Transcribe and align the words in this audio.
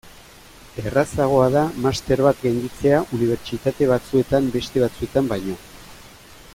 Errazagoa 0.83 1.49
da 1.55 1.65
master 1.83 2.23
bat 2.27 2.41
gainditzea 2.45 3.01
unibertsitate 3.17 3.89
batzuetan 3.93 4.49
beste 4.57 4.83
batzuetan 4.87 5.31
baino. 5.35 5.59